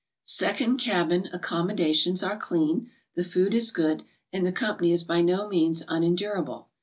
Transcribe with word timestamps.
Second 0.23 0.77
cabin 0.79 1.29
accommodations 1.31 2.23
are 2.23 2.35
clean, 2.35 2.89
the 3.13 3.23
food 3.23 3.53
is 3.53 3.71
good, 3.71 4.01
and 4.33 4.47
the 4.47 4.51
company 4.51 4.91
is 4.91 5.03
by 5.03 5.21
no 5.21 5.47
means 5.47 5.83
unendurable. 5.87 6.69